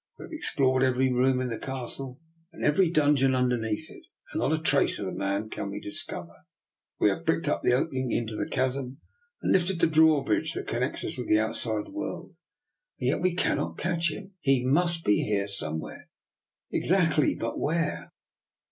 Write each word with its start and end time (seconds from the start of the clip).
"We 0.17 0.25
have 0.25 0.31
explored 0.33 0.81
every 0.81 1.13
room 1.13 1.39
in 1.41 1.49
the 1.49 1.59
Castle 1.59 2.19
and 2.51 2.65
every 2.65 2.89
dungeon 2.89 3.35
underneath 3.35 3.91
it, 3.91 4.01
and 4.31 4.39
not 4.39 4.51
a 4.51 4.57
trace 4.57 4.97
of 4.97 5.05
the 5.05 5.11
man 5.11 5.47
can 5.47 5.69
we 5.69 5.79
discover. 5.79 6.47
We 6.99 7.09
have 7.09 7.23
bricked 7.23 7.47
up 7.47 7.61
the 7.61 7.73
opening 7.73 8.11
into 8.11 8.35
the 8.35 8.49
chasm, 8.49 8.97
arid 9.43 9.53
lifted 9.53 9.79
the 9.79 9.85
drawbridge 9.85 10.53
that 10.53 10.65
con 10.67 10.79
28o 10.79 10.79
DR 10.79 10.87
NIKOLA'S 10.87 10.93
EXPERIMENT. 10.93 10.93
nects 10.93 11.05
us 11.05 11.17
with 11.19 11.27
the 11.29 11.39
outside 11.39 11.93
world, 11.93 12.35
and 12.99 13.09
yet 13.09 13.21
we 13.21 13.35
cannot 13.35 13.77
catch 13.77 14.09
him. 14.11 14.33
He 14.39 14.65
must 14.65 15.05
be 15.05 15.21
here 15.21 15.47
some 15.47 15.79
where." 15.79 16.09
"Exactly; 16.71 17.35
but 17.35 17.59
where?" 17.59 18.11